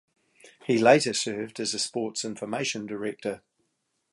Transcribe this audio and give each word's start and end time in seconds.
He 0.65 0.79
later 0.79 1.13
served 1.13 1.59
as 1.59 1.75
a 1.75 1.77
sports 1.77 2.25
information 2.25 2.87
director. 2.87 3.43